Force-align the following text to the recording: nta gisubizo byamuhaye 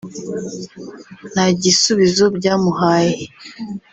nta 1.31 1.45
gisubizo 1.61 2.23
byamuhaye 2.37 3.21